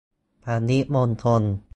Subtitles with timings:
[0.43, 1.43] ปริมณฑล